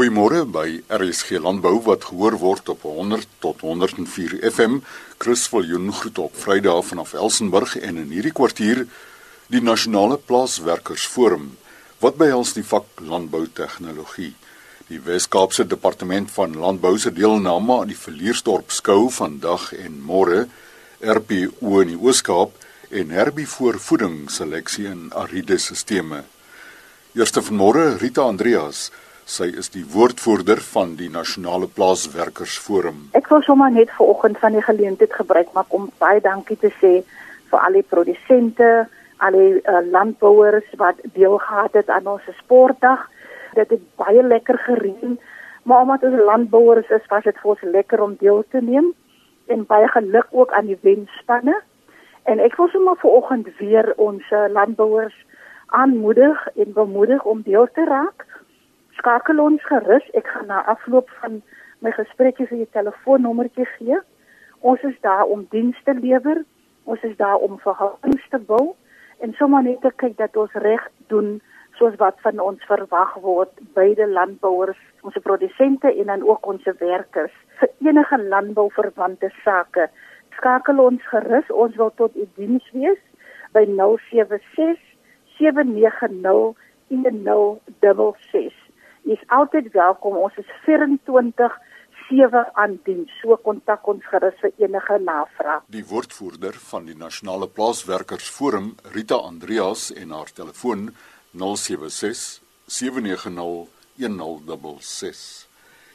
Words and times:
Goeiemôre 0.00 0.46
by 0.48 0.78
RSG 0.96 1.36
Landbou 1.44 1.74
wat 1.84 2.06
gehoor 2.08 2.38
word 2.40 2.70
op 2.72 2.86
100 2.88 3.26
tot 3.44 3.60
104 3.60 4.38
FM. 4.48 4.78
Chris 5.20 5.42
Viljoen 5.52 5.90
groet 5.92 6.18
op 6.22 6.38
Vrydag 6.40 6.86
vanaf 6.88 7.12
Elsenburg 7.12 7.74
en 7.76 7.98
in 8.00 8.14
hierdie 8.14 8.32
kwartier 8.32 8.86
die 9.52 9.60
Nasionale 9.60 10.16
Plaaswerkersforum 10.16 11.50
wat 12.00 12.16
behels 12.16 12.54
die 12.56 12.64
vak 12.64 13.02
landbou 13.04 13.42
tegnologie. 13.52 14.30
Die 14.88 15.02
Wes-Kaapse 15.04 15.68
Departement 15.68 16.32
van 16.32 16.56
Landbou 16.56 16.94
se 16.96 17.12
deelname 17.12 17.82
aan 17.82 17.92
die 17.92 18.00
Verliersdorp 18.06 18.72
skou 18.72 19.10
vandag 19.12 19.68
en 19.76 20.00
môre 20.00 20.46
RPO 21.04 21.84
in 21.84 21.92
die 21.92 22.00
Oos-Kaap 22.00 22.56
en 22.88 23.12
Herbie 23.12 23.48
voorvoeding 23.58 24.30
seleksie 24.32 24.88
in 24.94 25.10
ariede 25.12 25.60
sisteme. 25.60 26.24
Eerste 27.12 27.44
vanmôre 27.44 27.98
Rita 28.00 28.24
Andreas 28.24 28.86
Sy 29.30 29.46
is 29.60 29.68
die 29.70 29.84
woordvoerder 29.86 30.58
van 30.72 30.96
die 30.98 31.06
Nasionale 31.06 31.68
Plaaswerkersforum. 31.70 32.96
Ek 33.14 33.28
wil 33.30 33.44
sommer 33.46 33.70
net 33.70 33.92
vanoggend 33.94 34.40
van 34.42 34.56
die 34.56 34.62
geleentheid 34.66 35.12
gebruik 35.14 35.52
maak 35.54 35.74
om 35.76 35.84
baie 36.02 36.18
dankie 36.24 36.56
te 36.58 36.72
sê 36.80 36.90
vir 37.52 37.58
al 37.60 37.76
die 37.78 37.84
produsente, 37.86 38.70
al 39.22 39.36
die 39.38 39.52
uh, 39.60 39.84
landbouers 39.86 40.66
wat 40.80 40.98
deelgehad 41.14 41.78
het 41.78 41.92
aan 41.94 42.08
ons 42.10 42.26
sportdag. 42.40 43.04
Dit 43.54 43.70
het 43.76 43.84
baie 44.02 44.24
lekker 44.26 44.58
gereën, 44.64 45.14
maar 45.62 45.86
omdat 45.86 46.08
ons 46.08 46.24
landbouers 46.26 46.90
is, 46.90 47.06
was 47.12 47.28
dit 47.28 47.38
vir 47.38 47.52
ons 47.54 47.62
lekker 47.76 48.02
om 48.02 48.16
deel 48.18 48.42
te 48.50 48.64
neem 48.66 48.90
en 49.46 49.62
baie 49.70 49.86
geluk 49.94 50.26
ook 50.34 50.56
aan 50.58 50.72
die 50.72 50.78
wenspanne. 50.82 51.54
En 52.26 52.42
ek 52.42 52.58
wil 52.58 52.72
sommer 52.74 52.98
vanoggend 52.98 53.54
weer 53.62 53.92
ons 53.94 54.34
uh, 54.34 54.48
landbouers 54.50 55.14
aanmoedig 55.70 56.42
en 56.56 56.74
bemoedig 56.74 57.22
om 57.22 57.46
deel 57.46 57.70
te 57.78 57.86
raak 57.86 58.26
skakel 59.00 59.40
ons 59.40 59.64
gerus. 59.68 60.06
Ek 60.18 60.28
gaan 60.28 60.50
na 60.52 60.60
afloop 60.68 61.10
van 61.22 61.40
my 61.84 61.92
gesprekie 61.96 62.46
vir 62.50 62.62
jou 62.62 62.70
telefoonnommertjie 62.76 63.68
gee. 63.76 64.00
Ons 64.60 64.82
is 64.84 64.96
daar 65.06 65.26
om 65.32 65.46
dienste 65.54 65.94
lewer. 65.96 66.42
Ons 66.84 67.04
is 67.08 67.16
daar 67.16 67.40
om 67.40 67.60
verhoudings 67.64 68.26
te 68.32 68.40
bou 68.50 68.74
en 69.24 69.34
sommer 69.36 69.62
net 69.64 69.80
te 69.84 69.90
kyk 70.00 70.16
dat 70.16 70.36
ons 70.40 70.54
reg 70.64 70.84
doen 71.12 71.40
soos 71.76 71.96
wat 72.00 72.16
van 72.24 72.40
ons 72.40 72.62
verwag 72.68 73.12
word 73.24 73.52
beide 73.76 74.06
landbouers, 74.08 74.80
ons 75.04 75.18
produsente 75.24 75.92
en 75.92 76.08
dan 76.12 76.24
ook 76.24 76.48
ons 76.48 76.64
werkers 76.80 77.36
vir 77.60 77.70
enige 77.84 78.18
landbouverwante 78.32 79.28
sake. 79.44 79.88
Skakel 80.38 80.80
ons 80.80 81.04
gerus. 81.12 81.52
Ons 81.52 81.76
wil 81.80 81.92
tot 82.00 82.16
u 82.16 82.26
diens 82.40 82.72
wees 82.76 83.00
by 83.56 83.66
076 83.76 84.80
790 85.36 86.56
1066 86.90 88.69
is 89.02 89.22
altyd 89.26 89.72
welkom. 89.72 90.16
Ons 90.16 90.36
is 90.40 90.48
24 90.64 91.58
sewe 92.08 92.42
aan 92.54 92.78
diens. 92.84 93.10
So 93.22 93.36
kontak 93.44 93.86
ons 93.88 94.06
gerus 94.10 94.38
vir 94.42 94.52
enige 94.64 94.98
navraag. 95.04 95.66
Die 95.72 95.84
woordvoerder 95.86 96.56
van 96.70 96.88
die 96.90 96.96
Nasionale 96.98 97.48
Plaaswerkersforum, 97.48 98.74
Rita 98.94 99.20
Andreas 99.30 99.90
en 99.94 100.14
haar 100.16 100.32
telefoon 100.34 100.90
076 101.32 102.40
790 102.66 103.68
1066. 104.00 105.46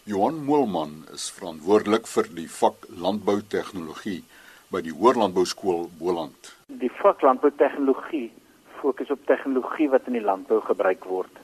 Johan 0.06 0.44
Moelman 0.46 1.00
is 1.14 1.32
verantwoordelik 1.34 2.06
vir 2.08 2.28
die 2.38 2.50
vak 2.60 2.86
landboutegnologie 3.02 4.22
by 4.70 4.84
die 4.86 4.94
Hoërlandbouskool 4.94 5.88
Boland. 5.98 6.52
Die 6.70 6.92
vak 7.02 7.26
landboutegnologie 7.26 8.28
fokus 8.78 9.10
op 9.10 9.26
tegnologie 9.26 9.90
wat 9.90 10.06
in 10.06 10.20
die 10.20 10.26
landbou 10.26 10.60
gebruik 10.68 11.08
word 11.10 11.42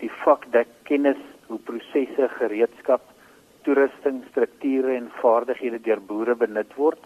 die 0.00 0.10
vak 0.24 0.46
dek 0.54 0.68
kennis 0.88 1.20
hoe 1.48 1.58
prosesse, 1.66 2.28
gereedskap, 2.38 3.02
toerusting, 3.66 4.22
strukture 4.30 4.94
en 4.96 5.10
vaardighede 5.20 5.80
deur 5.84 6.00
boere 6.00 6.36
benut 6.38 6.70
word 6.78 7.02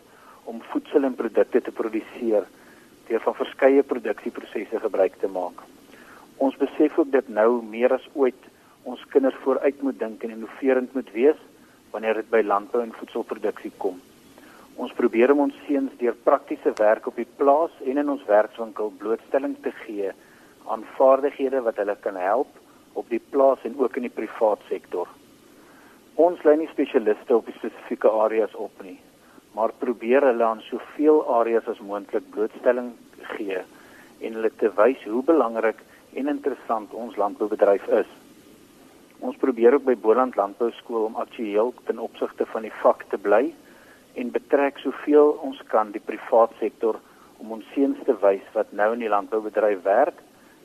om 0.50 0.62
voedsel 0.70 1.08
en 1.08 1.16
produkte 1.18 1.62
te 1.64 1.72
produseer 1.74 2.46
deur 3.08 3.22
van 3.24 3.36
verskeie 3.36 3.82
produksieprosesse 3.84 4.80
gebruik 4.80 5.16
te 5.20 5.28
maak. 5.28 5.60
Ons 6.44 6.56
besef 6.60 6.98
ook 6.98 7.10
dat 7.12 7.28
nou 7.28 7.62
meer 7.62 7.92
as 7.96 8.06
ooit 8.14 8.48
ons 8.84 9.00
kinders 9.12 9.36
vooruit 9.44 9.82
moet 9.82 9.98
dink 9.98 10.24
en 10.24 10.34
innoverend 10.36 10.94
moet 10.94 11.10
wees 11.16 11.40
wanneer 11.92 12.20
dit 12.20 12.30
by 12.30 12.42
landbou 12.44 12.82
en 12.82 12.94
voedselproduksie 12.96 13.72
kom. 13.78 14.00
Ons 14.76 14.92
probeer 14.98 15.30
om 15.32 15.44
ons 15.46 15.60
seuns 15.68 15.92
deur 16.00 16.16
praktiese 16.26 16.72
werk 16.80 17.06
op 17.06 17.16
die 17.20 17.28
plaas 17.38 17.74
en 17.86 18.00
in 18.02 18.10
ons 18.10 18.24
werkswinkel 18.28 18.92
blootstelling 19.00 19.54
te 19.62 19.72
gee 19.84 20.10
aan 20.72 20.84
vaardighede 20.96 21.60
wat 21.64 21.78
hulle 21.80 21.96
kan 22.02 22.18
help 22.18 22.60
op 22.94 23.08
die 23.10 23.22
plaas 23.30 23.62
en 23.68 23.76
ook 23.78 23.96
in 23.98 24.08
die 24.08 24.16
privaat 24.16 24.62
sektor. 24.68 25.08
Ons 26.14 26.42
lei 26.46 26.56
nie 26.60 26.70
spesialiste 26.70 27.36
op 27.36 27.48
spesifieke 27.56 28.10
areas 28.24 28.54
op 28.54 28.82
nie, 28.86 28.98
maar 29.54 29.74
probeer 29.78 30.22
hulle 30.28 30.44
aan 30.46 30.62
soveel 30.68 31.22
areas 31.38 31.66
as 31.70 31.82
moontlik 31.82 32.26
blootstelling 32.34 32.92
gee 33.34 33.62
en 34.24 34.36
hulle 34.38 34.50
te 34.60 34.70
wys 34.78 35.02
hoe 35.10 35.22
belangrik 35.26 35.80
en 36.14 36.30
interessant 36.30 36.94
ons 36.94 37.16
landboubedryf 37.18 37.86
is. 37.98 38.10
Ons 39.24 39.38
probeer 39.42 39.74
ook 39.74 39.86
by 39.88 39.96
Boland 39.98 40.36
Landbou 40.38 40.70
Skool 40.78 41.08
om 41.08 41.18
aktueel 41.20 41.72
ten 41.88 41.98
opsigte 41.98 42.46
van 42.52 42.66
die 42.66 42.74
vak 42.82 43.04
te 43.10 43.18
bly 43.18 43.48
en 44.20 44.30
betrek 44.34 44.78
soveel 44.82 45.34
ons 45.46 45.60
kan 45.72 45.90
die 45.94 46.02
privaat 46.02 46.54
sektor 46.60 47.00
om 47.42 47.56
ons 47.58 47.66
seuns 47.74 47.98
te 48.06 48.14
wys 48.22 48.46
wat 48.54 48.70
nou 48.72 48.92
in 48.94 49.02
die 49.02 49.10
landboubedryf 49.10 49.82
werk 49.86 50.20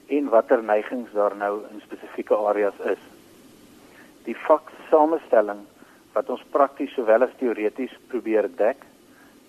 en 0.09 0.29
watter 0.33 0.63
neigings 0.63 1.11
daar 1.13 1.35
nou 1.37 1.61
in 1.69 1.81
spesifieke 1.85 2.35
areas 2.49 2.77
is. 2.89 3.01
Die 4.25 4.35
vak 4.47 4.71
samestelling 4.89 5.61
wat 6.15 6.29
ons 6.33 6.43
prakties 6.53 6.93
sowel 6.97 7.27
as 7.27 7.35
teoreties 7.37 7.93
probeer 8.09 8.49
dek, 8.57 8.81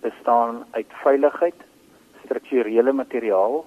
bestaan 0.05 0.65
uit 0.77 0.93
veiligheid, 1.03 1.65
strukturele 2.25 2.93
materiaal, 2.93 3.63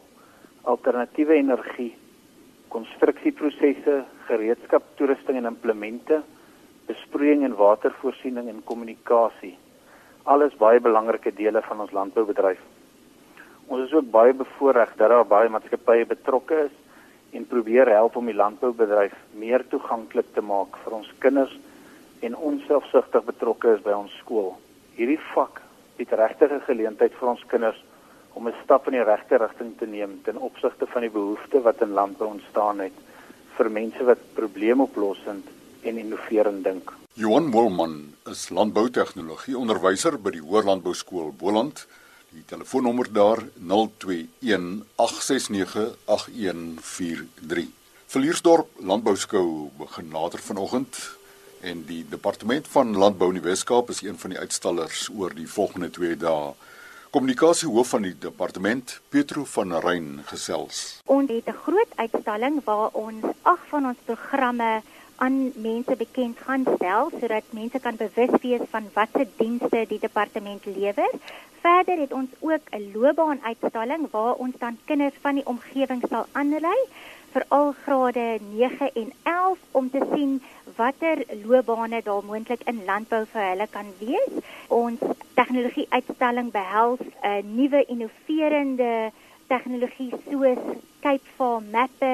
alternatiewe 0.70 1.36
energie, 1.42 1.92
konstruksieprosesse, 2.74 4.04
gereedskap, 4.30 4.86
toerusting 4.98 5.42
en 5.42 5.50
implemente, 5.50 6.22
besproeiing 6.88 7.44
en 7.48 7.58
watervoorsiening 7.58 8.50
en 8.50 8.64
kommunikasie. 8.70 9.56
Alles 10.30 10.56
baie 10.62 10.80
belangrike 10.82 11.34
dele 11.36 11.62
van 11.66 11.82
ons 11.84 11.92
landboubedryf. 11.92 12.62
Ons 13.68 13.88
is 13.88 13.94
ook 13.98 14.10
baie 14.12 14.34
bevoordeel 14.34 14.96
dat 14.98 15.10
daar 15.10 15.28
baie 15.28 15.50
maatskappye 15.52 16.06
betrokke 16.06 16.66
is 16.68 16.83
en 17.34 17.46
probeer 17.50 17.90
help 17.90 18.16
om 18.16 18.30
die 18.30 18.38
landboubedryf 18.38 19.14
meer 19.40 19.66
toeganklik 19.70 20.30
te 20.34 20.42
maak 20.42 20.78
vir 20.84 20.98
ons 21.00 21.10
kinders 21.20 21.54
en 22.24 22.36
onselfsugtig 22.50 23.26
betrokke 23.28 23.74
is 23.76 23.82
by 23.84 23.96
ons 23.98 24.14
skool. 24.22 24.54
Hierdie 24.96 25.20
vak 25.34 25.62
bied 25.98 26.14
regtige 26.18 26.60
geleentheid 26.68 27.16
vir 27.20 27.30
ons 27.34 27.44
kinders 27.52 27.80
om 28.34 28.48
'n 28.48 28.62
stap 28.64 28.88
in 28.88 28.98
die 28.98 29.04
regte 29.04 29.38
rigting 29.38 29.74
te 29.78 29.86
neem 29.86 30.20
ten 30.24 30.38
opsigte 30.38 30.86
van 30.88 31.02
die 31.02 31.16
behoeftes 31.18 31.64
wat 31.64 31.82
in 31.82 31.94
landbou 31.94 32.30
ontstaan 32.30 32.80
het 32.80 32.98
vir 33.58 33.70
mense 33.70 34.04
wat 34.04 34.22
probleemoplossend 34.34 35.46
en 35.84 35.98
innoverend 35.98 36.64
dink. 36.64 36.94
Johan 37.14 37.52
Wolman 37.52 38.16
is 38.26 38.50
landboutegnologie 38.50 39.58
onderwyser 39.58 40.18
by 40.18 40.32
die 40.32 40.42
Hoërlandbouskool 40.42 41.34
Boland. 41.38 41.86
Die 42.34 42.46
telefoonnommer 42.46 43.14
daar 43.14 43.44
021 43.58 44.86
869 44.96 45.96
8143. 46.06 47.68
Verliersdorp 48.06 48.70
Landbouskou 48.80 49.70
begin 49.78 50.10
later 50.12 50.40
vanoggend 50.40 51.18
en 51.62 51.84
die 51.86 52.06
departement 52.10 52.68
van 52.68 52.98
landbou 52.98 53.30
in 53.30 53.38
die 53.38 53.46
Weskaap 53.46 53.90
is 53.94 54.02
een 54.02 54.18
van 54.18 54.34
die 54.34 54.40
uitstallers 54.40 55.10
oor 55.14 55.36
die 55.38 55.48
volgende 55.48 55.90
2 55.94 56.18
dae. 56.18 56.56
Kommunikasiehoof 57.14 57.94
van 57.94 58.08
die 58.08 58.16
departement, 58.18 59.00
Petro 59.14 59.46
van 59.46 59.78
Rein 59.86 60.24
gesels. 60.26 61.02
Ons 61.06 61.30
het 61.30 61.46
'n 61.46 61.62
groot 61.66 61.92
uitstalling 61.96 62.64
waar 62.66 62.90
ons 62.92 63.26
ag 63.42 63.62
van 63.70 63.86
ons 63.86 63.98
programme 64.06 64.82
aan 65.16 65.52
mense 65.56 65.96
bekend 65.96 66.38
gaan 66.46 66.66
stel 66.76 67.12
sodat 67.20 67.44
mense 67.50 67.80
kan 67.80 67.96
bewus 67.96 68.34
wees 68.42 68.66
van 68.70 68.90
watter 68.94 69.28
dienste 69.38 69.86
die 69.88 70.00
departement 70.00 70.66
lewer. 70.66 71.12
Verder 71.64 71.98
het 72.04 72.14
ons 72.14 72.30
ook 72.40 72.64
'n 72.72 72.92
loopbaanuitstalling 72.94 74.08
waar 74.12 74.34
ons 74.34 74.56
dan 74.60 74.78
kinders 74.86 75.18
van 75.22 75.36
die 75.36 75.48
omgewing 75.48 76.04
sal 76.10 76.26
aanlei 76.32 76.80
vir 77.34 77.46
al 77.58 77.72
grade 77.84 78.40
9 78.52 78.90
en 79.02 79.14
11 79.24 79.58
om 79.72 79.90
te 79.90 80.02
sien 80.14 80.42
watter 80.78 81.24
loopbane 81.46 82.02
daar 82.04 82.24
moontlik 82.30 82.62
in 82.72 82.86
landbou 82.86 83.24
vir 83.32 83.44
hulle 83.50 83.68
kan 83.76 83.90
wees. 84.00 84.34
Ons 84.68 85.00
tegnologie 85.40 85.88
uitstalling 85.90 86.52
behels 86.52 87.04
'n 87.22 87.56
nuwe 87.56 87.86
innoverende 87.94 89.12
tegnologie 89.48 90.12
soos 90.30 90.62
Cape 91.04 91.30
Farm 91.38 91.66
Mapper 91.72 92.13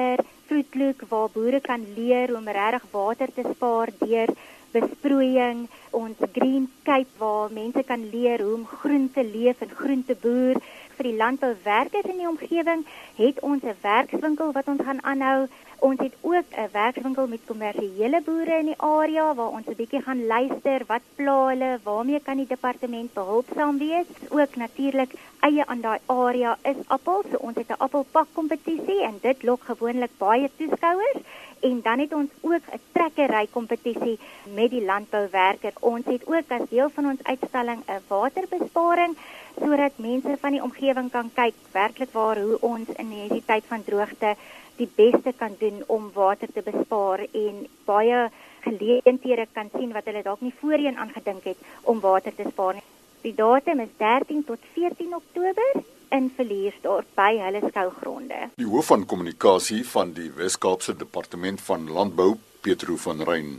Fruitlook 0.70 1.08
waar 1.08 1.30
boere 1.34 1.60
kan 1.60 1.82
leer 1.96 2.30
om 2.36 2.46
regtig 2.48 2.84
water 2.90 3.30
te 3.34 3.42
spaar 3.42 3.90
deur 3.98 4.30
besproeiing, 4.70 5.64
ons 5.90 6.16
Green 6.32 6.68
Cape 6.86 7.10
waar 7.18 7.50
mense 7.50 7.82
kan 7.82 8.04
leer 8.12 8.44
hoe 8.44 8.54
om 8.54 8.66
groente 8.66 9.24
leef 9.24 9.64
en 9.66 9.72
groente 9.80 10.14
boer 10.22 10.60
vir 11.00 11.08
die 11.08 11.16
landbouwerkers 11.16 12.08
in 12.12 12.18
die 12.20 12.28
omgewing 12.28 12.84
het 13.16 13.40
ons 13.40 13.62
'n 13.64 13.76
werkswinkel 13.80 14.52
wat 14.52 14.68
ons 14.68 14.82
gaan 14.84 15.02
aanhou. 15.12 15.48
Ons 15.78 16.00
het 16.00 16.14
ook 16.20 16.48
'n 16.52 16.68
werkswinkel 16.72 17.26
met 17.26 17.46
kommersiële 17.46 18.20
boere 18.26 18.58
in 18.58 18.68
die 18.72 18.80
area 18.96 19.34
waar 19.34 19.54
ons 19.56 19.66
'n 19.66 19.80
bietjie 19.80 20.02
gaan 20.02 20.26
luister 20.26 20.80
wat 20.86 21.00
pla 21.14 21.46
hulle, 21.48 21.80
waarmee 21.82 22.20
kan 22.20 22.36
die 22.36 22.46
departement 22.46 23.12
behulpsaam 23.14 23.78
wees? 23.78 24.06
Ook 24.28 24.56
natuurlik 24.56 25.12
eie 25.40 25.66
aan 25.66 25.80
daai 25.80 25.98
area 26.06 26.58
is 26.62 26.76
appels. 26.86 27.26
So 27.30 27.36
ons 27.38 27.56
het 27.56 27.68
'n 27.68 27.82
appelpak 27.86 28.28
kompetisie 28.32 29.02
en 29.02 29.18
dit 29.20 29.42
lok 29.42 29.62
gewoonlik 29.64 30.10
baie 30.18 30.50
toeskouers 30.56 31.20
en 31.60 31.80
dan 31.82 31.98
het 31.98 32.12
ons 32.14 32.30
ook 32.40 32.64
'n 32.72 32.80
trekkery 32.92 33.46
kompetisie 33.50 34.18
met 34.54 34.70
die 34.70 34.84
landbouwerker. 34.84 35.72
Ons 35.80 36.04
het 36.04 36.26
ook 36.26 36.48
as 36.48 36.68
deel 36.68 36.90
van 36.90 37.04
ons 37.04 37.22
uitstalling 37.22 37.82
'n 37.86 38.02
waterbesparing 38.08 39.16
sodat 39.58 39.98
mense 39.98 40.36
van 40.40 40.50
die 40.50 40.62
omgewing 40.62 41.10
kan 41.10 41.30
kyk 41.34 41.54
werklik 41.72 42.12
waar 42.12 42.38
hoe 42.40 42.60
ons 42.60 42.88
in 42.96 43.10
hierdie 43.10 43.42
tyd 43.46 43.64
van 43.66 43.84
droogte 43.84 44.36
die 44.76 44.90
beste 44.94 45.32
kan 45.36 45.56
doen 45.58 45.82
om 45.86 46.10
water 46.14 46.48
te 46.52 46.62
bespaar 46.62 47.26
en 47.32 47.66
baie 47.84 48.30
geleenthede 48.60 49.46
kan 49.52 49.68
sien 49.72 49.92
wat 49.92 50.04
hulle 50.04 50.22
dalk 50.22 50.40
nie 50.40 50.54
voorheen 50.60 50.96
aangedink 50.96 51.44
het 51.44 51.56
om 51.82 52.00
water 52.00 52.34
te 52.34 52.44
spaar 52.48 52.74
nie. 52.74 52.99
Die 53.20 53.34
datum 53.36 53.82
is 53.84 53.90
13 54.00 54.46
tot 54.48 54.62
14 54.72 55.10
Oktober 55.12 55.82
in 56.16 56.30
Verliersdorp 56.36 57.10
by 57.18 57.34
hulle 57.36 57.60
skougronde. 57.66 58.38
Die 58.56 58.68
hoof 58.68 58.88
van 58.94 59.04
kommunikasie 59.10 59.82
van 59.90 60.14
die 60.16 60.30
Wes-Kaapse 60.38 60.94
Departement 60.96 61.60
van 61.66 61.84
Landbou, 61.92 62.30
Petro 62.64 62.96
van 63.02 63.20
Rein, 63.28 63.50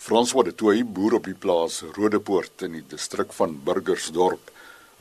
François 0.00 0.48
de 0.48 0.56
Toey 0.56 0.80
boer 0.80 1.18
op 1.20 1.28
die 1.28 1.36
plaas 1.36 1.82
Rodepoort 1.98 2.64
in 2.64 2.78
die 2.78 2.82
distrik 2.88 3.36
van 3.36 3.58
Burgersdorp. 3.68 4.48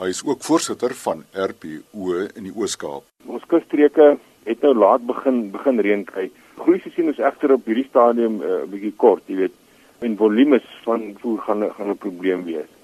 Hy 0.03 0.11
is 0.11 0.25
ook 0.27 0.43
voorsitter 0.43 0.91
van 1.05 1.23
RPO 1.31 2.19
in 2.35 2.49
die 2.49 2.55
Oos-Kaap. 2.55 3.07
Ons 3.31 3.47
kusstreke 3.47 4.17
het 4.43 4.63
nou 4.67 4.75
laat 4.75 5.07
begin 5.07 5.45
begin 5.55 5.79
reën 5.79 6.03
kry. 6.11 6.27
Groei 6.59 6.83
seisoen 6.83 7.15
is 7.15 7.23
egter 7.23 7.55
op 7.55 7.63
hierdie 7.63 7.87
stadium 7.87 8.41
'n 8.43 8.43
uh, 8.43 8.63
bietjie 8.67 8.97
kort, 8.99 9.23
jy 9.31 9.45
weet. 9.45 9.55
En 10.03 10.19
volumes 10.19 10.67
van 10.83 11.13
voer 11.23 11.39
gaan 11.47 11.71
gaan 11.71 11.95
'n 11.95 11.97
probleem 11.97 12.43
wees. 12.43 12.75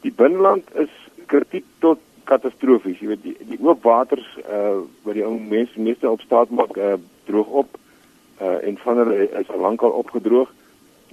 Die 0.00 0.12
binneland 0.14 0.68
is 0.74 0.92
kritiek 1.26 1.66
tot 1.82 2.00
katastrofies. 2.28 3.00
Jy 3.00 3.10
weet 3.12 3.24
die, 3.24 3.34
die 3.50 3.58
oop 3.64 3.82
waters 3.86 4.28
uh 4.44 4.78
wat 5.06 5.16
die 5.16 5.26
ou 5.26 5.34
mense 5.38 5.80
meeste 5.80 6.10
op 6.10 6.22
staat 6.24 6.52
maak 6.54 6.76
uh 6.76 6.96
droog 7.28 7.52
op 7.64 7.78
uh 8.42 8.58
en 8.62 8.78
van 8.84 9.02
hulle 9.02 9.28
is 9.40 9.50
al 9.50 9.64
lankal 9.64 9.96
opgedroog. 10.02 10.52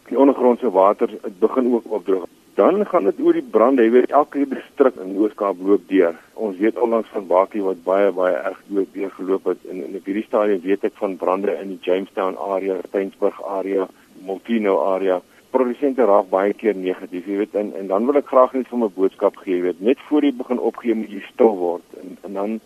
Die 0.09 0.19
ondergrondse 0.21 0.69
water 0.71 1.09
begin 1.39 1.71
ook 1.73 1.91
opdroog. 1.97 2.27
Dan 2.55 2.85
gaan 2.87 3.03
dit 3.09 3.19
oor 3.19 3.35
die 3.35 3.47
brande. 3.55 3.83
Jy 3.83 3.91
weet 3.91 4.11
elke 4.15 4.45
distrik 4.47 4.99
in 5.03 5.15
Oos-Kaap 5.17 5.59
loop 5.59 5.87
deur. 5.89 6.15
Ons 6.33 6.59
weet 6.61 6.77
onlangs 6.79 7.09
van 7.11 7.25
Bakie 7.27 7.63
wat 7.65 7.81
baie 7.83 8.11
baie 8.15 8.35
erg 8.35 8.61
loop 8.67 8.93
weer 8.93 9.11
geloop 9.17 9.49
het 9.51 9.65
in 9.71 9.81
in 9.87 9.97
hierdie 9.97 10.27
stadium 10.27 10.61
weet 10.63 10.85
ek 10.87 10.99
van 11.01 11.17
brande 11.17 11.57
in 11.57 11.73
die 11.73 11.81
Jamestown 11.81 12.37
area, 12.37 12.77
Steensburg 12.87 13.41
area, 13.57 13.87
Montino 14.27 14.77
area 14.93 15.21
produsente 15.55 16.05
raak 16.05 16.29
baie 16.29 16.53
keer 16.53 16.75
negatief, 16.75 17.27
jy 17.27 17.39
weet, 17.41 17.55
en 17.59 17.73
en 17.79 17.87
dan 17.91 18.07
wil 18.09 18.19
ek 18.19 18.31
graag 18.31 18.55
net 18.57 18.67
vir 18.71 18.81
my 18.83 18.89
boodskap 18.99 19.37
gee, 19.43 19.57
jy 19.57 19.65
weet, 19.69 19.83
net 19.89 20.01
voor 20.09 20.27
jy 20.27 20.31
begin 20.35 20.61
opgee 20.69 20.95
moet 20.99 21.13
jy 21.15 21.21
stil 21.31 21.55
word 21.61 21.99
en 22.01 22.17
en 22.27 22.39
dan 22.39 22.57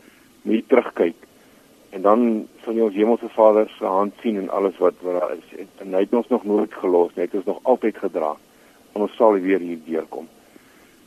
moet 0.44 0.56
jy 0.56 0.64
terugkyk. 0.74 1.28
En 1.98 2.06
dan 2.06 2.26
sal 2.64 2.78
jy 2.78 2.86
ons 2.86 2.98
Hemelse 2.98 3.30
Vader 3.36 3.72
se 3.78 3.86
hand 3.86 4.14
sien 4.24 4.38
en 4.42 4.50
alles 4.58 4.78
wat 4.82 4.98
wat 5.06 5.22
daar 5.22 5.38
is. 5.38 5.56
En, 5.58 5.72
en 5.86 5.96
hy 5.98 6.04
het 6.06 6.20
ons 6.22 6.34
nog 6.34 6.46
nooit 6.52 6.76
gelos 6.82 7.16
nie, 7.16 7.24
hy 7.24 7.30
het 7.30 7.40
ons 7.42 7.50
nog 7.54 7.64
altyd 7.74 7.98
gedra. 8.04 8.36
En 8.94 9.06
ons 9.06 9.16
sal 9.18 9.40
weer 9.42 9.64
hier 9.64 9.82
deurkom. 9.86 10.28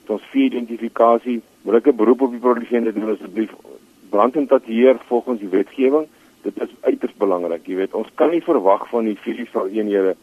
Dit 0.02 0.16
ons 0.16 0.32
vier 0.32 0.50
identifikasie, 0.50 1.38
wil 1.62 1.78
ek 1.78 1.92
'n 1.92 1.96
beroep 1.96 2.26
op 2.26 2.34
die 2.34 2.42
produsente 2.42 2.92
doen 2.92 3.14
asseblief 3.14 3.54
brand 4.10 4.36
en 4.36 4.46
tateer 4.46 4.98
volgens 5.08 5.40
die 5.40 5.48
wetgewing. 5.48 6.06
Dit 6.42 6.58
is 6.62 6.74
uiters 6.80 7.14
belangrik, 7.14 7.66
jy 7.66 7.76
weet, 7.76 7.94
ons 7.94 8.10
kan 8.14 8.30
nie 8.30 8.42
verwag 8.42 8.88
van 8.90 9.04
die 9.04 9.16
fisiese 9.16 9.62
eenhede 9.70 10.16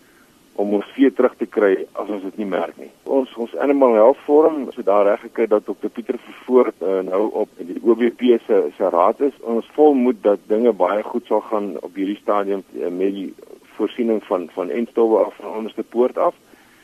om 0.55 0.73
ons 0.73 0.85
vee 0.95 1.11
terug 1.11 1.35
te 1.39 1.45
kry 1.45 1.85
as 1.93 2.09
ons 2.09 2.23
dit 2.23 2.37
nie 2.41 2.49
merk 2.49 2.77
nie. 2.77 2.89
Ons 3.03 3.31
ons 3.35 3.55
Animal 3.63 3.93
Health 3.93 4.23
Forum 4.25 4.65
het 4.67 4.85
daar 4.85 5.05
reg 5.07 5.21
gekry 5.27 5.47
dat 5.47 5.65
Dr 5.65 5.91
Pieter 5.93 6.19
Vervoort 6.25 6.81
uh, 6.81 6.99
nou 7.07 7.21
op 7.43 7.49
die 7.57 7.79
OBP 7.83 8.25
se 8.47 8.61
se 8.77 8.89
raad 8.89 9.21
is. 9.21 9.35
Ons 9.41 9.69
volmoed 9.77 10.21
dat 10.23 10.43
dinge 10.51 10.73
baie 10.73 11.03
goed 11.03 11.25
sal 11.31 11.41
gaan 11.51 11.71
op 11.79 11.95
hierdie 11.95 12.19
stadium 12.21 12.63
uh, 12.73 12.89
met 12.89 13.15
die 13.15 13.33
voorsiening 13.77 14.23
van 14.27 14.49
van 14.55 14.69
enstowwe 14.69 15.23
af 15.25 15.35
van 15.39 15.57
onderste 15.61 15.83
poort 15.83 16.17
af. 16.17 16.35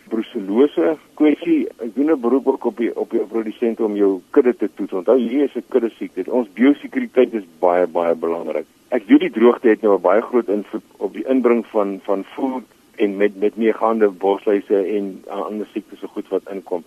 Brucellose 0.08 0.96
kwessie, 1.18 1.66
ek 1.82 1.96
doen 1.96 2.12
'n 2.14 2.22
beroep 2.22 2.48
ook 2.48 2.66
op 2.66 2.78
die 2.78 2.92
op 2.96 3.10
die 3.12 3.26
produsente 3.26 3.84
om 3.84 3.96
jou 3.96 4.22
kudde 4.30 4.56
te 4.56 4.70
toets. 4.74 4.94
Onthou 4.94 5.18
hier 5.18 5.44
is 5.44 5.56
'n 5.56 5.66
kudde 5.70 5.90
siekte. 5.90 6.32
Ons 6.32 6.48
biosekuriteit 6.54 7.34
is 7.34 7.44
baie 7.60 7.88
baie 7.88 8.16
belangrik. 8.16 8.66
Ek 8.90 9.04
weet 9.08 9.20
die 9.20 9.32
droogte 9.32 9.68
het 9.68 9.82
nou 9.82 9.96
'n 9.98 10.02
baie 10.02 10.22
groot 10.22 10.48
invloed 10.48 10.84
op 10.98 11.14
die 11.14 11.28
inbring 11.28 11.66
van 11.66 12.00
van 12.04 12.24
voed 12.24 12.64
en 12.96 13.18
met 13.18 13.36
met 13.40 13.56
meegaande 13.56 14.10
bosluise 14.10 14.78
en 14.78 15.24
uh, 15.28 15.42
ander 15.42 15.68
siektes 15.74 16.00
so 16.00 16.08
goed 16.08 16.28
wat 16.34 16.50
inkom. 16.52 16.84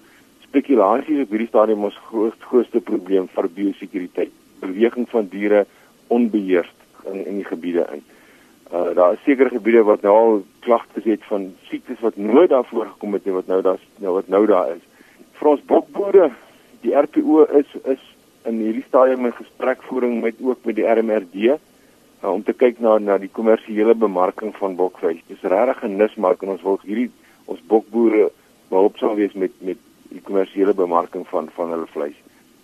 Spekulasie 0.46 1.16
is 1.16 1.26
op 1.26 1.34
hierdie 1.34 1.49
stadium 1.50 1.84
ons 1.88 1.99
groot, 2.08 2.37
grootste 2.50 2.81
probleem 2.81 3.28
vir 3.34 3.49
biosekuriteit. 3.58 4.32
Beweging 4.60 5.08
van 5.10 5.28
diere 5.32 5.66
onbeheerst 6.06 6.75
in 7.12 7.26
in 7.26 7.40
die 7.43 7.49
gebiede 7.49 7.87
in. 7.93 8.05
Uh 8.72 8.94
daar 8.94 9.12
is 9.12 9.25
sekere 9.25 9.52
gebiede 9.52 9.82
wat 9.82 10.02
nou 10.02 10.14
al 10.16 10.43
klagtes 10.66 11.05
het 11.05 11.25
van 11.28 11.52
siektes 11.70 12.00
wat 12.00 12.16
nooit 12.16 12.50
daarvoor 12.50 12.87
gekom 12.87 13.12
het 13.12 13.25
nie 13.25 13.34
wat 13.34 13.46
nou 13.46 13.62
daar 13.62 13.81
nou 13.96 14.14
wat 14.14 14.28
nou 14.28 14.46
daar 14.46 14.75
is. 14.76 14.84
Vir 15.38 15.49
ons 15.49 15.64
bokboere, 15.70 16.31
die 16.81 16.94
RPO 16.96 17.44
is 17.60 17.76
is 17.84 18.05
in 18.49 18.60
hierdie 18.64 18.84
stadium 18.88 19.26
in 19.28 19.37
gesprekvoering 19.37 20.20
met 20.22 20.40
ook 20.40 20.64
met 20.64 20.76
die 20.76 20.88
RMRD 20.88 21.58
uh, 22.23 22.32
om 22.32 22.43
te 22.43 22.53
kyk 22.53 22.81
na 22.81 22.99
na 22.99 23.19
die 23.19 23.31
kommersiële 23.32 23.94
bemarking 23.94 24.55
van 24.56 24.76
bokvleis. 24.76 25.23
Dis 25.29 25.43
regtig 25.43 25.85
'n 25.85 25.97
nismark 25.97 26.43
en 26.43 26.55
ons 26.56 26.62
wil 26.62 26.81
hierdie 26.82 27.11
ons 27.47 27.61
bokboere 27.67 28.31
behulpsaam 28.70 29.17
wees 29.17 29.32
met 29.32 29.53
met 29.61 29.79
die 30.09 30.20
kommersiële 30.20 30.75
bemarking 30.75 31.26
van 31.29 31.49
van 31.55 31.70
hulle 31.70 31.87
vleis. 31.87 32.17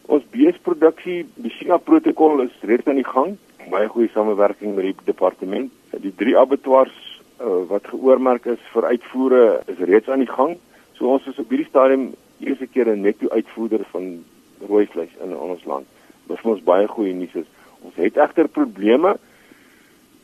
Ons 0.07 0.25
beesproduksie, 0.31 1.27
die 1.35 1.51
China 1.51 1.77
protokol 1.77 2.43
is 2.45 2.53
reeds 2.61 2.87
aan 2.87 3.01
die 3.01 3.09
gang. 3.09 3.37
Baie 3.71 3.89
goeie 3.89 4.11
samewerking 4.13 4.75
met 4.75 4.85
die 4.85 4.97
departement. 5.05 5.73
Die 5.91 6.13
drie 6.17 6.37
abattoirs 6.37 6.97
uh, 7.41 7.65
wat 7.69 7.89
geoormerk 7.89 8.47
is 8.47 8.61
vir 8.73 8.85
uitvoere 8.85 9.63
is 9.67 9.79
reeds 9.79 10.09
aan 10.09 10.25
die 10.25 10.31
gang. 10.31 10.59
So 10.99 11.09
ons 11.17 11.27
is 11.27 11.39
op 11.39 11.49
hierdie 11.49 11.69
stadium 11.69 12.13
eerste 12.41 12.67
keer 12.67 12.89
'n 12.93 13.01
netto 13.01 13.29
uitvoerder 13.29 13.85
van 13.93 14.25
rooi 14.69 14.87
vleis 14.87 15.15
in, 15.23 15.31
in 15.31 15.37
ons 15.37 15.65
land. 15.65 15.87
Dit 16.27 16.37
is 16.39 16.45
ons 16.45 16.63
baie 16.63 16.87
goeie 16.89 17.15
nuus 17.15 17.35
is. 17.35 17.49
Ons 17.81 17.95
het 17.97 18.17
egter 18.17 18.49
probleme 18.49 19.17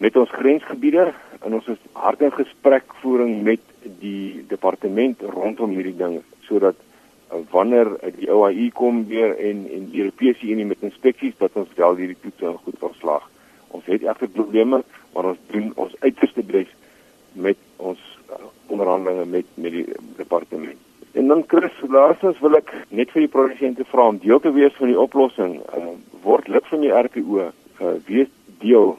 met 0.01 0.17
ons 0.17 0.31
grensgebiede 0.33 1.11
en 1.45 1.57
ons 1.59 1.67
is 1.69 1.81
hard 1.93 2.23
in 2.25 2.33
gesprekvoering 2.33 3.43
met 3.45 3.65
die 4.01 4.45
departement 4.49 5.21
rondom 5.35 5.75
hierdie 5.77 5.97
ding 5.99 6.21
sodat 6.49 6.79
uh, 6.81 7.41
wanneer 7.53 7.93
die 8.17 8.31
OAI 8.33 8.71
kom 8.77 9.03
weer 9.11 9.35
en 9.37 9.67
en 9.69 9.91
die 9.93 10.01
Europese 10.05 10.49
Unie 10.49 10.69
met 10.71 10.87
inspeksies 10.89 11.37
dat 11.43 11.59
ons 11.61 11.75
wel 11.77 12.01
hierdie 12.01 12.17
toetse 12.23 12.55
goed 12.65 12.79
verslag. 12.81 13.27
Ons 13.77 13.85
het 13.93 14.07
egter 14.07 14.33
probleme, 14.33 14.81
maar 15.15 15.29
ons 15.35 15.43
doen 15.53 15.69
ons 15.77 15.99
uiterste 16.01 16.47
bes 16.49 16.73
met 17.33 17.61
ons 17.77 18.01
uh, 18.31 18.41
onderhandelinge 18.73 19.29
met 19.37 19.53
met 19.55 19.77
die 19.77 19.85
departement. 20.17 20.81
En 21.13 21.29
dan 21.29 21.45
Chris, 21.47 21.77
laasens 21.89 22.41
wil 22.41 22.57
ek 22.57 22.73
net 22.89 23.13
vir 23.13 23.27
die 23.27 23.35
produsente 23.37 23.85
vra 23.93 24.09
om 24.15 24.19
deel 24.23 24.41
te 24.41 24.53
wees 24.57 24.75
van 24.81 24.93
die 24.95 24.99
oplossing. 25.05 25.61
Uh, 25.77 25.93
word 26.25 26.49
lid 26.49 26.67
van 26.73 26.85
die 26.89 26.93
RPO, 27.05 27.47
uh, 27.51 27.95
wees 28.09 28.33
deel 28.65 28.97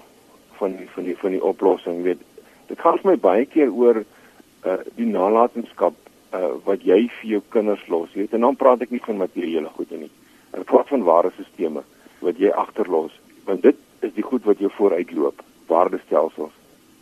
van 0.62 0.78
die 0.78 0.88
van 0.96 1.10
die 1.10 1.18
van 1.18 1.36
die 1.36 1.44
oplossing 1.52 2.04
weet 2.08 2.22
dit 2.70 2.80
gaan 2.80 3.00
vir 3.02 3.12
my 3.12 3.18
baie 3.28 3.46
keer 3.50 3.74
oor 3.84 4.04
uh 4.04 4.78
die 4.98 5.10
nalatenskap 5.10 5.98
uh 6.38 6.52
wat 6.68 6.86
jy 6.88 7.00
vir 7.20 7.30
jou 7.36 7.42
kinders 7.56 7.88
los 7.94 8.14
weet 8.18 8.34
en 8.38 8.48
dan 8.48 8.60
praat 8.64 8.86
ek 8.86 8.94
nie 8.94 9.04
van 9.06 9.20
materiële 9.22 9.74
goede 9.78 9.98
nie. 10.06 10.12
Ek 10.54 10.68
praat 10.70 10.92
van 10.94 11.08
ware 11.08 11.32
sisteme 11.38 11.84
wat 12.22 12.40
jy 12.40 12.54
agterlos 12.64 13.18
want 13.48 13.66
dit 13.66 13.78
is 14.06 14.14
die 14.18 14.26
goed 14.26 14.46
wat 14.46 14.62
jou 14.62 14.70
vooruitloop 14.78 15.42
waardestelsels. 15.72 16.54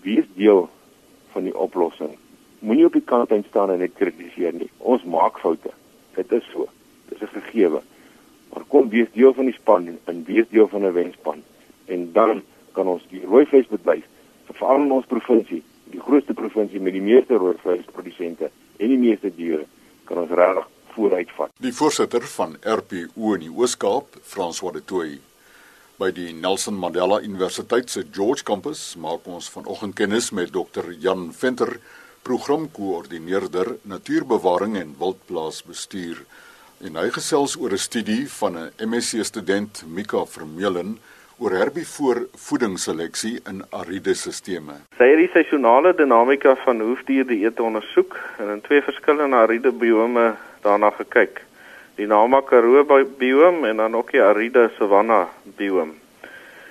Wie 0.05 0.19
is 0.21 0.27
deel 0.35 0.67
van 1.33 1.47
die 1.47 1.55
oplossing. 1.55 2.15
Moenie 2.59 2.87
op 2.87 2.95
die 2.97 3.05
kant 3.05 3.31
staan 3.47 3.71
en 3.71 3.81
net 3.83 3.95
kritiseer 3.97 4.55
nie. 4.55 4.69
Ons 4.77 5.05
maak 5.07 5.39
foute. 5.39 5.71
Dit 6.15 6.31
is 6.35 6.45
so. 6.51 6.67
Dis 7.09 7.21
'n 7.21 7.41
gegewe. 7.41 7.81
Maar 8.53 8.63
kom 8.67 8.89
wees 8.89 9.11
deel 9.13 9.33
van 9.33 9.45
die 9.45 9.53
span 9.53 9.97
en 10.05 10.23
wees 10.25 10.47
deel 10.49 10.67
van 10.67 10.85
'n 10.85 10.93
wenspan. 10.93 11.43
En 11.85 12.11
dan 12.11 12.41
kan 12.73 12.87
ons 12.87 13.03
die 13.09 13.21
rooivleisbedryf 13.25 14.05
veral 14.59 14.83
in 14.83 14.91
ons 14.91 15.07
provinsie, 15.09 15.61
die 15.89 16.01
grootste 16.01 16.33
provinsie 16.33 16.81
met 16.83 16.93
die 16.93 17.03
meeste 17.03 17.37
rooivleisprodusente 17.37 18.49
en 18.79 18.91
die 18.93 18.99
meeste 18.99 19.31
diere, 19.35 19.65
kan 20.09 20.23
ons 20.23 20.33
regtig 20.35 20.67
vooruitvat. 20.95 21.53
Die 21.61 21.73
voorsitter 21.75 22.25
van 22.35 22.57
RPO 22.63 23.33
in 23.37 23.45
die 23.45 23.53
Oos-Kaap, 23.53 24.19
François 24.25 24.73
de 24.75 24.83
Toey, 24.83 25.19
by 25.99 26.11
die 26.15 26.31
Nelson 26.33 26.77
Mandela 26.79 27.19
Universiteit 27.21 27.91
se 27.91 28.05
George 28.15 28.45
Campus, 28.47 28.95
maak 28.95 29.27
ons 29.27 29.49
vanoggend 29.51 29.97
kennis 29.99 30.31
met 30.31 30.53
Dr. 30.55 30.93
Jan 31.03 31.29
Venter 31.35 31.75
programkoördineerder 32.23 33.77
natuurbewaring 33.87 34.77
en 34.79 34.95
wildplaasbestuur. 34.99 36.23
En 36.87 36.95
hy 36.95 37.09
gesels 37.11 37.57
oor 37.59 37.73
'n 37.75 37.77
studie 37.77 38.29
van 38.39 38.57
'n 38.57 38.71
MSc 38.79 39.25
student 39.25 39.83
Mika 39.87 40.25
Vermeulen 40.25 40.99
oor 41.39 41.55
herbivoor 41.55 42.25
voedingsseleksie 42.47 43.39
in 43.49 43.61
ariede 43.71 44.13
sisteme. 44.15 44.75
Sy 44.97 45.07
het 45.11 45.21
die 45.21 45.29
seisonale 45.33 45.93
dinamika 45.95 46.55
van 46.65 46.83
hoefdierdieete 46.83 47.63
ondersoek 47.63 48.17
en 48.43 48.51
in 48.55 48.61
twee 48.65 48.83
verskillende 48.83 49.39
ariede 49.39 49.71
biome 49.71 50.33
daarna 50.65 50.91
gekyk. 50.99 51.41
Die 51.95 52.07
Nama 52.07 52.41
Karoo 52.41 52.83
biome 53.17 53.67
en 53.69 53.77
dan 53.77 53.95
ook 53.95 54.11
die 54.11 54.23
ariede 54.23 54.69
savanna 54.77 55.27
biome. 55.57 55.95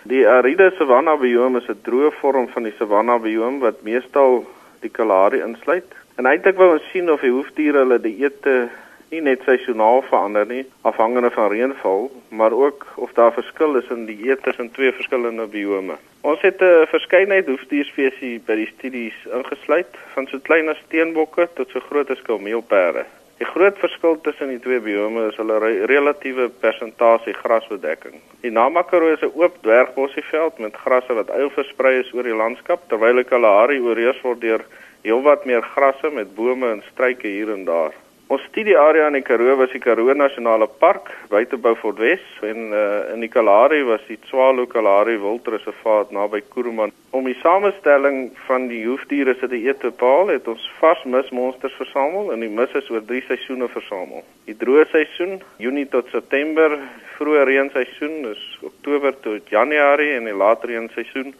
Die 0.09 0.23
aride 0.29 0.71
savanna 0.79 1.17
biome 1.17 1.59
is 1.61 1.69
'n 1.69 1.81
droë 1.85 2.13
vorm 2.21 2.49
van 2.49 2.63
die 2.63 2.75
savanna 2.79 3.19
biome 3.19 3.59
wat 3.61 3.83
meestal 3.83 4.47
die 4.81 4.91
Kalahari 4.91 5.41
insluit. 5.41 5.85
En 6.17 6.27
eintlik 6.27 6.57
wou 6.57 6.73
ons 6.73 6.91
sien 6.93 7.11
of 7.11 7.21
die 7.21 7.31
hoefdiere 7.31 7.79
hulle 7.79 8.01
dieete 8.01 8.69
nie 9.11 9.21
net 9.25 9.43
seisoonaal 9.47 10.03
verander 10.09 10.47
nie, 10.47 10.65
afhangende 10.88 11.31
van 11.31 11.50
reënval, 11.53 12.11
maar 12.29 12.53
ook 12.53 12.87
of 12.97 13.12
daar 13.12 13.33
verskil 13.33 13.77
is 13.81 13.88
in 13.95 14.05
die 14.09 14.19
eet 14.29 14.43
tussen 14.43 14.71
twee 14.71 14.93
verskillende 14.93 15.47
biome. 15.47 15.97
Ons 16.21 16.41
het 16.41 16.61
'n 16.62 16.87
verskeidenheid 16.91 17.47
hoefdierspesies 17.47 18.45
by 18.45 18.55
die 18.55 18.73
studies 18.75 19.17
ingesluit, 19.33 19.93
van 20.15 20.27
so 20.27 20.38
klein 20.38 20.69
as 20.69 20.83
steenbokke 20.87 21.49
tot 21.55 21.71
so 21.71 21.81
groot 21.81 22.11
as 22.11 22.23
kameelperde. 22.23 23.05
Die 23.38 23.47
groot 23.47 23.79
verskil 23.79 24.17
tussen 24.21 24.49
die 24.49 24.59
twee 24.59 24.81
biome 24.81 25.29
is 25.29 25.37
hulle 25.37 25.59
re 25.59 25.87
relatiewe 25.87 26.49
persentasie 26.49 27.35
grasbedekking. 27.35 28.17
Die 28.41 28.50
Namakoro 28.50 29.12
is 29.12 29.23
'n 29.23 29.33
oop 29.35 29.55
dwergbossieveld 29.62 30.59
met 30.59 30.77
grasse 30.77 31.15
wat 31.15 31.31
uil 31.31 31.50
versprei 31.50 31.99
is 31.99 32.12
oor 32.12 32.23
die 32.23 32.35
landskap, 32.35 32.81
terwyl 32.88 33.15
die 33.15 33.25
Kalahari 33.25 33.79
oorheers 33.81 34.21
word 34.23 34.41
deur 34.41 34.65
heelwat 35.03 35.45
meer 35.45 35.62
grasse 35.62 36.11
met 36.11 36.35
bome 36.35 36.71
en 36.71 36.83
struike 36.91 37.27
hier 37.27 37.50
en 37.53 37.65
daar. 37.65 37.95
Ons 38.28 38.42
studiearea 38.50 39.06
in 39.08 39.14
die 39.16 39.23
Karoo 39.25 39.54
was 39.56 39.70
die 39.73 39.80
Karoo 39.80 40.12
Nasionale 40.12 40.66
Park 40.68 41.06
buite 41.30 41.56
Beaufort 41.56 41.97
Wes 41.97 42.20
en 42.44 42.75
uh, 42.76 43.14
in 43.14 43.23
die 43.25 43.30
Kalahari 43.32 43.80
was 43.88 44.04
die 44.04 44.18
Tswalo 44.26 44.66
Kalahari 44.68 45.16
Wildreservaat 45.23 46.12
naby 46.12 46.42
Kuruman. 46.52 46.92
Om 47.16 47.25
die 47.25 47.38
samestelling 47.40 48.28
van 48.44 48.68
die 48.68 48.82
hoefdiere 48.85 49.32
se 49.40 49.49
dieet 49.49 49.80
te 49.80 49.88
bepaal, 49.88 50.28
het 50.35 50.49
ons 50.52 50.68
vasmismonsters 50.76 51.80
versamel 51.80 52.28
en 52.35 52.44
die 52.44 52.52
mis 52.52 52.76
is 52.76 52.92
oor 52.92 53.00
3 53.08 53.25
seisoene 53.30 53.73
versamel. 53.73 54.20
Die 54.44 54.58
droë 54.61 54.85
seisoen, 54.92 55.38
Junie 55.56 55.88
tot 55.88 56.12
September, 56.12 56.76
vroeë 57.16 57.49
reenseisoen 57.49 58.35
is 58.35 58.44
Oktober 58.61 59.16
tot 59.25 59.49
Januarie 59.49 60.18
en 60.20 60.28
die 60.28 60.37
later 60.37 60.76
reenseisoen 60.76 61.32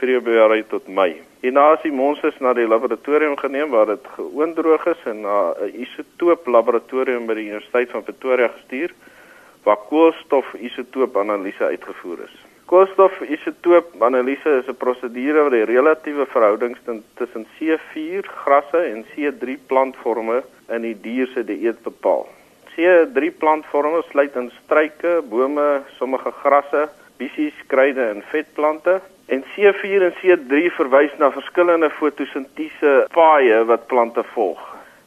Februarie 0.00 0.64
tot 0.72 0.88
Mei. 0.88 1.18
Hierna 1.40 1.70
is 1.72 1.80
die 1.86 1.92
monsters 1.92 2.36
na 2.44 2.50
die 2.52 2.66
laboratorium 2.68 3.32
geneem 3.40 3.70
waar 3.72 3.86
dit 3.88 4.08
geoondroog 4.12 4.82
is 4.92 5.04
en 5.08 5.22
na 5.24 5.54
'n 5.56 5.72
isotoop 5.84 6.46
laboratorium 6.46 7.26
by 7.26 7.34
die 7.34 7.46
Universiteit 7.48 7.90
van 7.90 8.04
Pretoria 8.04 8.48
gestuur 8.48 8.92
waar 9.64 9.80
koolstof-isotoop 9.88 11.16
analise 11.16 11.64
uitgevoer 11.64 12.18
is. 12.26 12.36
Koolstof-isotoop 12.66 14.02
analise 14.02 14.50
is 14.60 14.68
'n 14.68 14.76
prosedure 14.84 15.42
wat 15.42 15.52
die 15.52 15.64
relatiewe 15.64 16.26
verhoudings 16.26 16.78
tussen 17.14 17.46
C4 17.56 18.28
grasse 18.44 18.80
en 18.92 19.04
C3 19.12 19.56
plantvorme 19.66 20.42
in 20.68 20.82
die 20.82 21.00
dier 21.00 21.26
se 21.26 21.44
dieet 21.44 21.82
bepaal. 21.82 22.28
C3 22.76 23.30
plantvorme 23.38 24.02
sluit 24.10 24.36
in 24.36 24.52
struike, 24.64 25.22
bome, 25.28 25.82
sommige 25.96 26.32
grasse, 26.42 26.88
bissies, 27.16 27.56
kruide 27.66 28.04
en 28.12 28.22
vetplante 28.22 29.00
En 29.30 29.44
C4 29.54 30.02
en 30.02 30.14
C3 30.18 30.72
verwys 30.74 31.12
na 31.18 31.28
verskillende 31.30 31.90
fotosintese 31.94 32.94
paaie 33.14 33.60
wat 33.68 33.86
plante 33.86 34.24
volg. 34.32 34.62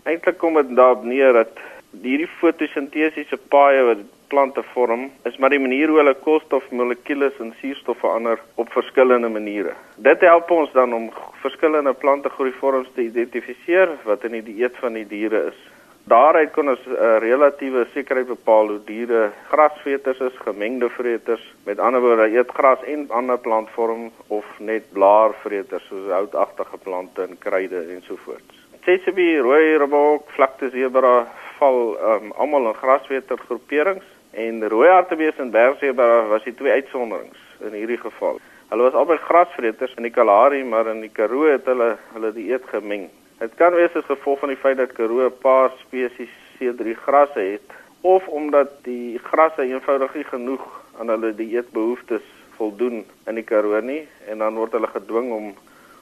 Eintlik 0.08 0.38
kom 0.40 0.56
dit 0.56 0.72
daarop 0.78 1.04
neer 1.04 1.36
dat 1.36 1.60
hierdie 2.06 2.30
fotosintesiese 2.40 3.36
paaie 3.52 3.82
wat 3.90 4.06
plante 4.32 4.64
vorm, 4.72 5.10
is 5.28 5.36
maar 5.38 5.52
die 5.52 5.60
manier 5.60 5.92
hoe 5.92 6.00
hulle 6.00 6.16
koolstofmolekules 6.24 7.36
en 7.44 7.52
suurstof 7.60 8.00
verander 8.00 8.40
op 8.56 8.72
verskillende 8.72 9.30
maniere. 9.30 9.76
Dit 10.08 10.24
help 10.24 10.56
ons 10.56 10.72
dan 10.72 10.96
om 10.96 11.12
verskillende 11.44 11.94
plantegroeivorms 11.94 12.96
te 12.96 13.04
identifiseer 13.10 13.92
wat 14.08 14.24
in 14.24 14.40
die 14.40 14.46
dieet 14.54 14.80
van 14.80 14.96
die 14.98 15.08
diere 15.12 15.50
is. 15.52 15.60
Daaruit 16.04 16.52
kon 16.52 16.68
ons 16.68 16.82
'n 16.86 16.92
uh, 16.92 17.18
relatiewe 17.24 17.86
sekerheid 17.94 18.28
bepaal 18.28 18.68
hoe 18.68 18.82
diere 18.86 19.32
grasvreters 19.48 20.20
is, 20.20 20.36
gemengde 20.44 20.90
vreters, 20.90 21.44
met 21.64 21.80
ander 21.80 22.02
woorde 22.02 22.28
eet 22.28 22.52
gras 22.52 22.84
en 22.84 23.06
ander 23.10 23.40
plantvorm 23.40 24.12
of 24.28 24.46
net 24.60 24.84
blaarvreters 24.92 25.88
soos 25.88 26.12
houtagtige 26.12 26.78
plante 26.84 27.22
en 27.22 27.38
kruide 27.40 27.86
ensovoorts. 27.96 28.60
Tsessibi, 28.82 29.40
rooi 29.40 29.78
robok, 29.78 30.28
vlakte 30.36 30.70
zebra 30.70 31.28
val 31.58 31.80
um, 31.96 32.32
almal 32.32 32.68
in 32.68 32.80
grasveter 32.84 33.40
groeperings 33.48 34.06
en 34.32 34.68
rooi 34.70 34.90
hartebees 34.90 35.40
en 35.40 35.52
bergsebra 35.56 36.28
was 36.28 36.44
die 36.44 36.56
twee 36.56 36.72
uitsonderings 36.72 37.40
in 37.64 37.80
hierdie 37.80 38.02
geval. 38.02 38.42
Hulle 38.70 38.90
was 38.90 38.94
albei 38.94 39.18
grasvreters 39.24 39.96
in 39.96 40.04
die 40.04 40.12
Kalahari, 40.12 40.64
maar 40.64 40.88
in 40.92 41.00
die 41.00 41.14
Karoo 41.14 41.48
het 41.48 41.66
hulle 41.66 41.94
hulle 42.14 42.34
dieet 42.36 42.68
gemeng. 42.76 43.08
Dit 43.44 43.56
kan 43.60 43.74
wees 43.76 43.96
as 44.00 44.06
gevolg 44.08 44.40
van 44.40 44.54
die 44.54 44.60
feit 44.60 44.78
dat 44.80 44.94
Karoo 44.96 45.26
'n 45.26 45.38
paar 45.44 45.72
spesies 45.80 46.32
C3 46.56 46.94
grasse 47.06 47.40
het 47.40 47.68
of 48.02 48.28
omdat 48.28 48.70
die 48.84 49.20
grasse 49.20 49.62
eenvoudig 49.62 50.14
nie 50.14 50.24
genoeg 50.24 50.64
aan 51.00 51.10
hulle 51.12 51.36
dieetbehoeftes 51.36 52.24
voldoen 52.56 53.04
in 53.28 53.36
die 53.36 53.44
Karoo 53.44 53.82
nie 53.82 54.08
en 54.28 54.38
dan 54.38 54.56
word 54.56 54.72
hulle 54.72 54.88
gedwing 54.88 55.32
om 55.32 55.54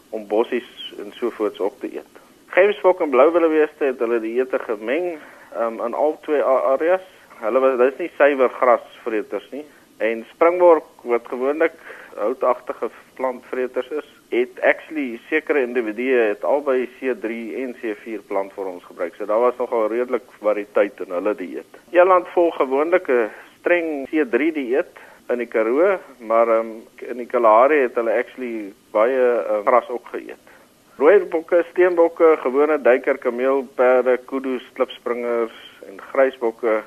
om 0.10 0.28
bossies 0.28 0.94
en 1.00 1.12
sovoorts 1.12 1.60
op 1.60 1.80
te 1.80 1.90
eet. 1.94 2.14
Gemsbok 2.48 3.02
en 3.02 3.10
blouwillebeeste 3.10 3.86
het 3.86 4.00
hulle 4.00 4.20
dieete 4.20 4.60
gemeng 4.60 5.18
um, 5.58 5.82
in 5.86 5.94
al 5.94 6.18
twee 6.22 6.44
areas. 6.44 7.06
Hulle 7.40 7.60
was 7.60 7.78
dis 7.78 7.98
nie 7.98 8.12
suiwer 8.18 8.50
grasvreters 8.50 9.50
nie 9.52 9.66
en 9.98 10.26
springbok 10.30 10.86
wat 11.02 11.28
gewoonlik 11.28 11.74
houtagtige 12.16 12.90
plantvreters 13.14 13.90
is, 13.90 14.21
het 14.32 14.62
actually 14.64 15.20
sekere 15.28 15.62
individue 15.62 16.16
het 16.32 16.44
albei 16.48 16.90
C3 17.00 17.32
en 17.64 17.76
C4 17.76 18.22
plantvorms 18.28 18.84
gebruik. 18.88 19.16
So 19.16 19.26
daar 19.26 19.40
was 19.40 19.58
nogal 19.58 19.90
redelik 19.92 20.24
variëteit 20.40 21.00
in 21.04 21.12
hulle 21.12 21.36
dieet. 21.36 21.80
Eland 21.92 22.28
volg 22.32 22.56
gewoonlik 22.56 23.08
'n 23.08 23.30
streng 23.60 24.08
C3 24.08 24.54
dieet 24.54 24.96
in 25.28 25.38
die 25.38 25.48
Karoo, 25.48 26.00
maar 26.18 26.48
um, 26.48 26.84
in 26.96 27.18
die 27.18 27.26
Kalahari 27.26 27.82
het 27.82 27.96
hulle 27.96 28.12
actually 28.12 28.74
baie 28.92 29.20
um, 29.20 29.66
gras 29.66 29.90
ook 29.90 30.08
geëet. 30.12 30.48
Rooibokke, 30.96 31.66
steenbokke, 31.70 32.38
gewone 32.40 32.82
duiker, 32.82 33.18
kameelperde, 33.18 34.20
kudus, 34.26 34.64
klipspringers 34.74 35.56
en 35.88 36.02
grysbokke 36.12 36.82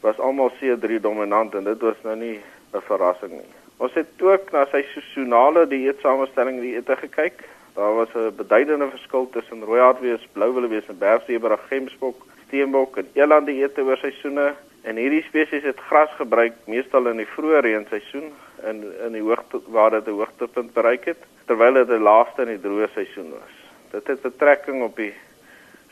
was 0.00 0.18
almal 0.18 0.52
C3 0.60 1.00
dominant 1.00 1.54
en 1.54 1.64
dit 1.64 1.80
was 1.80 1.96
nou 2.02 2.16
nie 2.16 2.40
'n 2.72 2.80
verrassing 2.80 3.32
nie. 3.32 3.67
Ons 3.78 3.94
het 3.94 4.22
ook 4.26 4.50
na 4.50 4.64
sy 4.72 4.80
seisonale 4.90 5.62
dieetsamestelling 5.70 6.58
dieete 6.60 6.96
gekyk. 6.98 7.44
Daar 7.76 7.94
was 7.94 8.14
'n 8.14 8.34
beduidende 8.36 8.88
verskil 8.90 9.28
tussen 9.30 9.62
rooihartwees, 9.62 10.26
blouwillebees 10.32 10.88
en 10.88 10.98
bergsebra, 10.98 11.56
gemsbok, 11.68 12.26
steenbok 12.46 12.96
en 12.96 13.08
eland 13.14 13.46
dieete 13.46 13.82
oor 13.82 13.96
seisoene. 13.96 14.54
En 14.82 14.96
hierdie 14.96 15.22
spesies 15.22 15.62
het 15.62 15.78
gras 15.78 16.10
gebruik 16.16 16.54
meestal 16.66 17.06
in 17.06 17.16
die 17.16 17.32
vroeë 17.36 17.60
reenseisoen 17.60 18.32
in 18.66 18.84
in 19.06 19.12
die 19.12 19.22
hoogte 19.22 19.60
waar 19.66 19.90
dit 19.90 20.06
'n 20.06 20.18
hoogtepunt 20.18 20.72
bereik 20.72 21.04
het, 21.04 21.22
terwyl 21.46 21.72
dit 21.72 21.88
die 21.88 21.98
laaste 21.98 22.42
in 22.42 22.48
die 22.48 22.60
droë 22.66 22.88
seisoen 22.94 23.30
was. 23.30 23.54
Dit 23.90 24.06
het 24.06 24.24
'n 24.24 24.36
trekking 24.38 24.82
op 24.82 24.96
die 24.96 25.14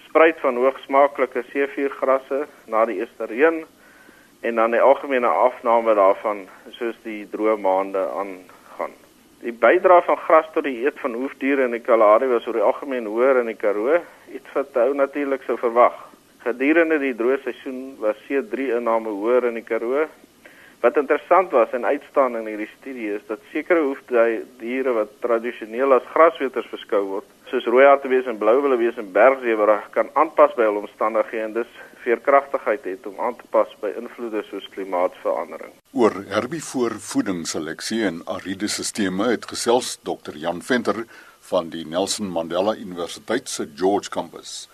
spruit 0.08 0.40
van 0.40 0.56
hoogsmaaklike 0.56 1.44
C4 1.50 1.90
grasse 1.90 2.46
na 2.66 2.84
die 2.84 2.98
eerste 2.98 3.24
reën 3.24 3.64
en 4.40 4.54
dan 4.54 4.70
die 4.70 4.80
algemene 4.80 5.26
afname 5.26 5.94
daarvan 5.94 6.44
soos 6.78 6.96
die 7.02 7.24
droë 7.32 7.56
maande 7.60 8.02
aangaan. 8.20 8.94
Die 9.40 9.52
bydrae 9.52 10.02
van 10.02 10.18
gras 10.26 10.48
tot 10.54 10.64
die 10.64 10.84
eet 10.84 10.98
van 11.00 11.14
hoefdiere 11.14 11.64
in 11.68 11.74
die 11.76 11.84
Kalahari 11.84 12.28
was 12.30 12.46
oor 12.46 12.58
die 12.58 12.66
algemeen 12.66 13.06
hoër 13.06 13.42
in 13.42 13.50
die 13.52 13.58
Karoo, 13.58 14.00
iets 14.32 14.52
wat 14.54 14.76
ou 14.82 14.92
natuurlik 14.94 15.44
sou 15.46 15.58
verwag. 15.60 15.96
Gedurende 16.44 16.98
die 17.02 17.14
droë 17.14 17.40
seisoen 17.44 17.96
was 18.02 18.18
C3 18.28 18.70
inname 18.78 19.12
hoër 19.12 19.48
in 19.50 19.60
die 19.60 19.66
Karoo. 19.66 20.06
Wat 20.86 20.96
interessant 20.96 21.50
was 21.50 21.70
en 21.70 21.84
uitstaan 21.84 22.36
in 22.36 22.46
hierdie 22.46 22.68
studie 22.78 23.08
is 23.14 23.22
dat 23.26 23.40
sekere 23.50 23.80
hoefdiere 23.82 24.92
wat 24.94 25.16
tradisioneel 25.24 25.96
as 25.96 26.04
grasweters 26.12 26.68
beskou 26.70 27.00
word, 27.08 27.26
soos 27.50 27.66
rooihartebees 27.66 28.28
en 28.30 28.38
blouwillebees 28.38 29.00
en 29.02 29.08
bergsebra, 29.16 29.80
kan 29.96 30.12
aanpas 30.14 30.54
by 30.54 30.68
hul 30.68 30.78
omstandighede 30.84 31.48
en 31.48 31.56
dis 31.56 31.72
veerkragtigheid 32.04 32.86
het 32.86 33.10
om 33.10 33.18
aan 33.18 33.34
te 33.40 33.50
pas 33.50 33.74
by 33.82 33.90
invloede 33.98 34.44
soos 34.46 34.70
klimaatsverandering. 34.76 35.74
Oor 35.90 36.20
herbivoor 36.30 36.94
voedingsseleksie 37.08 38.04
en 38.06 38.22
ariede 38.38 38.70
sisteme 38.70 39.32
het 39.34 39.50
gesels 39.56 39.96
Dr. 40.06 40.38
Jan 40.38 40.62
Venter 40.62 41.02
van 41.50 41.74
die 41.74 41.82
Nelson 41.82 42.30
Mandela 42.30 42.78
Universiteit 42.78 43.50
se 43.50 43.66
George 43.74 44.14
Campus. 44.14 44.68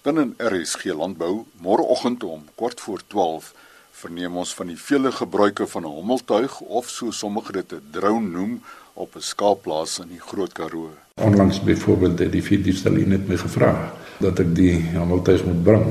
Dan 0.00 0.24
in 0.24 0.36
RSG 0.40 0.96
Landbou 0.96 1.44
môreoggend 1.60 2.24
om 2.24 2.48
kort 2.56 2.80
voor 2.80 3.04
12 3.06 3.52
verneem 3.98 4.36
ons 4.38 4.54
van 4.54 4.68
die 4.70 4.78
vele 4.78 5.10
gebruike 5.12 5.66
van 5.66 5.82
'n 5.82 5.96
hommeltuig 5.98 6.60
of 6.60 6.88
so 6.88 7.10
sommige 7.10 7.52
dit 7.52 7.72
'n 7.72 7.82
drone 7.90 8.28
noem 8.28 8.60
op 8.94 9.16
'n 9.16 9.20
skaapplaas 9.20 9.98
in 9.98 10.08
die 10.08 10.20
Groot 10.20 10.52
Karoo. 10.52 10.90
Onlangs 11.14 11.62
byvoorbeeld 11.62 12.18
het 12.18 12.32
die 12.32 12.42
Fidistalie 12.42 13.06
net 13.06 13.28
my 13.28 13.36
gevra 13.36 13.92
dat 14.18 14.38
ek 14.38 14.54
die 14.54 14.74
hameltuig 14.94 15.44
moet 15.44 15.62
bring 15.62 15.84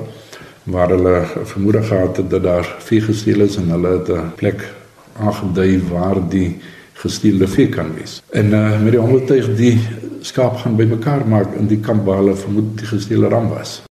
waar 0.64 0.90
hulle 0.90 1.26
vermoed 1.44 1.86
gehad 1.86 2.18
het 2.18 2.30
dat 2.30 2.44
daar 2.44 2.76
vee 2.80 3.02
gesteel 3.02 3.42
is 3.42 3.56
en 3.56 3.70
hulle 3.70 3.92
het 4.00 4.10
'n 4.10 4.32
plek 4.36 4.74
aangedui 5.20 5.82
waar 5.90 6.30
die 6.30 6.60
gesteelde 6.94 7.48
vee 7.48 7.70
kan 7.70 7.94
wees. 7.94 8.22
En 8.30 8.46
uh, 8.46 8.82
met 8.82 8.92
die 8.92 9.02
hameltuig 9.02 9.56
die 9.56 9.80
skaap 10.22 10.58
gaan 10.58 10.76
bymekaar 10.76 11.28
maak 11.28 11.54
in 11.56 11.68
die 11.68 11.80
kamp 11.80 12.06
waar 12.06 12.18
hulle 12.18 12.36
vermoed 12.36 12.78
die 12.78 12.88
gesteelde 12.88 13.28
ram 13.28 13.50
was. 13.50 13.82